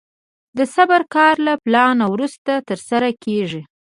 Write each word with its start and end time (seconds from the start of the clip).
د 0.57 0.59
صبر 0.75 1.01
کار 1.15 1.35
له 1.47 1.53
پلان 1.65 1.97
وروسته 2.13 2.51
ترسره 2.69 3.09
کېږي. 3.23 3.61